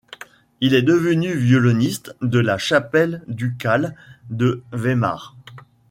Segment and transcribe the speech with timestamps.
[0.61, 3.95] Il est devenu violoniste de la Chapelle ducale
[4.31, 5.35] de Weimar.